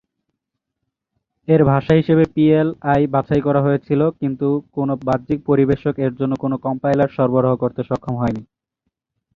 [1.47, 7.15] এর ভাষা হিসেবে পিএল/আই বাছাই করা হয়েছিল, কিন্তু কোন বাহ্যিক পরিবেশক এর জন্য কোন কম্পাইলার
[7.17, 8.41] সরবরাহ করতে সক্ষম হয়নি।